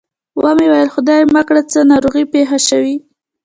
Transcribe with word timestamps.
و 0.41 0.45
مې 0.57 0.67
ویل 0.71 0.89
خدای 0.95 1.21
مه 1.35 1.41
کړه 1.47 1.61
څه 1.71 1.79
ناروغي 1.91 2.23
پېښه 2.33 2.57
شوې. 2.67 2.95